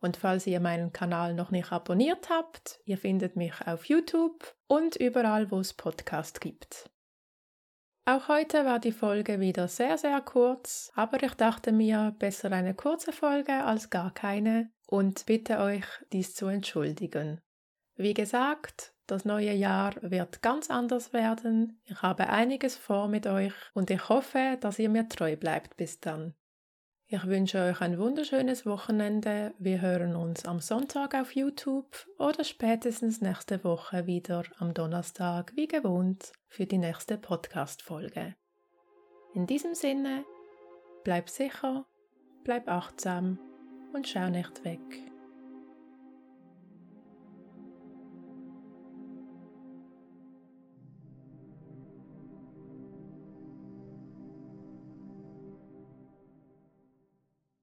Und 0.01 0.17
falls 0.17 0.47
ihr 0.47 0.59
meinen 0.59 0.93
Kanal 0.93 1.35
noch 1.35 1.51
nicht 1.51 1.71
abonniert 1.71 2.27
habt, 2.31 2.81
ihr 2.85 2.97
findet 2.97 3.35
mich 3.35 3.53
auf 3.67 3.85
YouTube 3.85 4.55
und 4.65 4.95
überall, 4.95 5.51
wo 5.51 5.59
es 5.59 5.75
Podcast 5.75 6.41
gibt. 6.41 6.89
Auch 8.05 8.27
heute 8.27 8.65
war 8.65 8.79
die 8.79 8.91
Folge 8.91 9.39
wieder 9.39 9.69
sehr, 9.69 9.97
sehr 9.97 10.19
kurz, 10.19 10.91
aber 10.93 11.23
ich 11.23 11.35
dachte 11.35 11.71
mir, 11.71 12.13
besser 12.19 12.51
eine 12.51 12.73
kurze 12.73 13.13
Folge 13.13 13.53
als 13.53 13.89
gar 13.89 14.13
keine 14.13 14.69
und 14.87 15.25
bitte 15.25 15.59
euch, 15.59 15.85
dies 16.11 16.35
zu 16.35 16.47
entschuldigen. 16.47 17.39
Wie 17.95 18.13
gesagt, 18.13 18.93
das 19.07 19.23
neue 19.23 19.53
Jahr 19.53 19.93
wird 20.01 20.41
ganz 20.41 20.69
anders 20.69 21.13
werden. 21.13 21.79
Ich 21.85 22.01
habe 22.01 22.27
einiges 22.27 22.75
vor 22.75 23.07
mit 23.07 23.25
euch 23.25 23.53
und 23.73 23.89
ich 23.89 24.09
hoffe, 24.09 24.57
dass 24.59 24.79
ihr 24.79 24.89
mir 24.89 25.07
treu 25.07 25.37
bleibt 25.37 25.77
bis 25.77 26.01
dann. 26.01 26.33
Ich 27.07 27.25
wünsche 27.25 27.59
euch 27.59 27.79
ein 27.79 27.97
wunderschönes 27.97 28.65
Wochenende. 28.65 29.53
Wir 29.59 29.79
hören 29.79 30.17
uns 30.17 30.45
am 30.45 30.59
Sonntag 30.59 31.15
auf 31.15 31.35
YouTube 31.35 32.05
oder 32.17 32.43
spätestens 32.43 33.21
nächste 33.21 33.63
Woche 33.63 34.07
wieder 34.07 34.43
am 34.57 34.73
Donnerstag 34.73 35.53
wie 35.55 35.69
gewohnt 35.69 36.33
für 36.53 36.67
die 36.67 36.77
nächste 36.77 37.17
Podcast-Folge. 37.17 38.35
In 39.33 39.47
diesem 39.47 39.73
Sinne, 39.73 40.23
bleib 41.03 41.27
sicher, 41.27 41.87
bleib 42.43 42.69
achtsam 42.69 43.39
und 43.91 44.07
schau 44.07 44.29
nicht 44.29 44.63
weg. 44.63 44.79